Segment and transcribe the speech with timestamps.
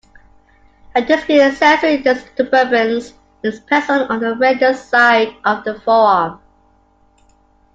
[0.95, 3.13] A discrete sensory disturbance
[3.43, 6.39] is present on the radial side of the forearm.